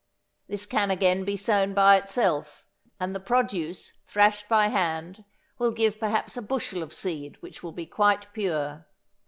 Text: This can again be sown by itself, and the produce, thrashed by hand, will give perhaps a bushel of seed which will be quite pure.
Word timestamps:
This 0.47 0.65
can 0.65 0.89
again 0.89 1.25
be 1.25 1.37
sown 1.37 1.75
by 1.75 1.95
itself, 1.95 2.65
and 2.99 3.13
the 3.13 3.19
produce, 3.19 3.93
thrashed 4.07 4.49
by 4.49 4.69
hand, 4.69 5.23
will 5.59 5.71
give 5.71 5.99
perhaps 5.99 6.35
a 6.35 6.41
bushel 6.41 6.81
of 6.81 6.91
seed 6.91 7.37
which 7.41 7.61
will 7.61 7.71
be 7.71 7.85
quite 7.85 8.33
pure. 8.33 8.87